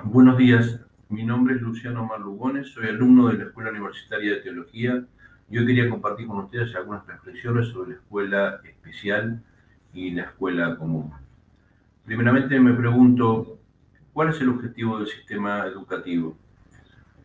[0.00, 0.80] Buenos días,
[1.10, 5.04] mi nombre es Luciano Marlugones, soy alumno de la Escuela Universitaria de Teología.
[5.48, 9.42] Yo quería compartir con ustedes algunas reflexiones sobre la escuela especial
[9.92, 11.12] y la escuela común.
[12.06, 13.58] Primeramente me pregunto,
[14.12, 16.36] ¿cuál es el objetivo del sistema educativo?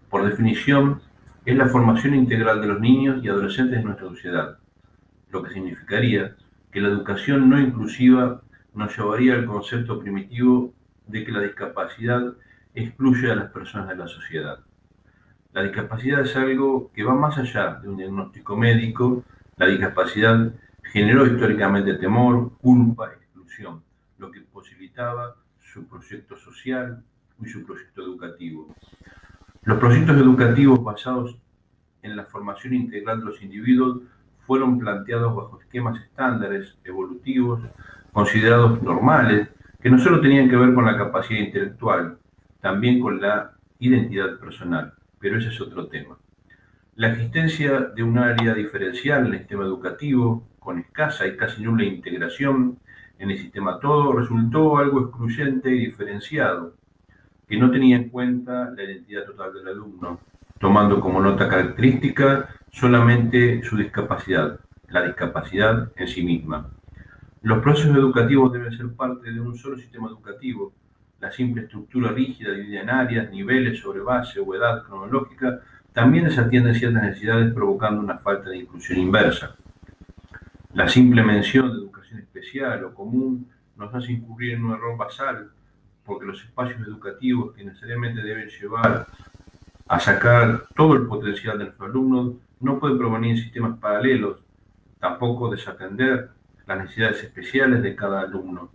[0.10, 1.02] Por definición,
[1.46, 4.60] es la formación integral de los niños y adolescentes de nuestra sociedad,
[5.32, 6.36] lo que significaría
[6.72, 8.42] que la educación no inclusiva
[8.76, 10.74] nos llevaría al concepto primitivo
[11.08, 12.34] de que la discapacidad
[12.84, 14.60] excluye a las personas de la sociedad.
[15.54, 19.24] La discapacidad es algo que va más allá de un diagnóstico médico.
[19.56, 23.82] La discapacidad generó históricamente temor, culpa, exclusión,
[24.20, 27.04] lo que posibilitaba su proyecto social
[27.42, 28.74] y su proyecto educativo.
[29.64, 31.38] Los proyectos educativos basados
[32.04, 34.02] en la formación integral de los individuos
[34.46, 37.62] fueron planteados bajo esquemas estándares, evolutivos,
[38.14, 39.50] considerados normales,
[39.82, 42.18] que no solo tenían que ver con la capacidad intelectual,
[42.62, 46.18] también con la identidad personal, pero ese es otro tema.
[46.96, 51.84] La existencia de un área diferencial en el sistema educativo, con escasa y casi nula
[51.84, 52.80] integración
[53.20, 56.74] en el sistema todo, resultó algo excluyente y diferenciado,
[57.48, 60.20] que no tenía en cuenta la identidad total del alumno,
[60.60, 66.70] tomando como nota característica solamente su discapacidad, la discapacidad en sí misma.
[67.44, 70.74] Los procesos educativos deben ser parte de un solo sistema educativo,
[71.20, 75.62] la simple estructura rígida dividida en áreas, niveles sobre base o edad cronológica,
[75.94, 79.56] también desatiende ciertas necesidades provocando una falta de inclusión inversa.
[80.74, 85.50] La simple mención de educación especial o común nos hace incurrir en un error basal,
[86.06, 89.08] porque los espacios educativos que necesariamente deben llevar
[89.88, 94.40] a sacar todo el potencial de nuestros alumnos no pueden provenir en sistemas paralelos,
[95.00, 96.30] tampoco desatender
[96.66, 98.70] las necesidades especiales de cada alumno.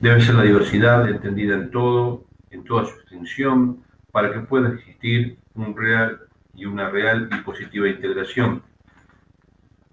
[0.00, 5.36] Debe ser la diversidad entendida en todo, en toda su extensión, para que pueda existir
[5.54, 6.20] un real
[6.54, 8.62] y una real y positiva integración.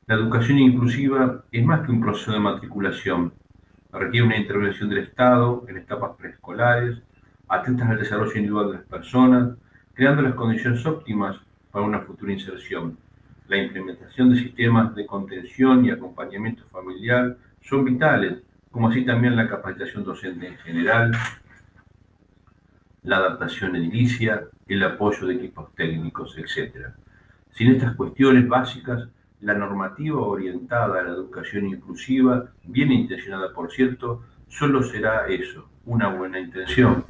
[0.05, 3.33] La educación inclusiva es más que un proceso de matriculación.
[3.91, 6.99] Requiere una intervención del Estado en etapas preescolares,
[7.49, 9.57] atentas al desarrollo individual de las personas,
[9.93, 11.37] creando las condiciones óptimas
[11.69, 12.97] para una futura inserción.
[13.49, 18.46] La implementación de sistemas de contención y acompañamiento familiar son vitales
[18.77, 21.11] como así también la capacitación docente en general,
[23.01, 26.89] la adaptación edilicia, el apoyo de equipos técnicos, etc.
[27.49, 29.09] Sin estas cuestiones básicas,
[29.41, 36.09] la normativa orientada a la educación inclusiva, bien intencionada por cierto, solo será eso, una
[36.09, 37.03] buena intención,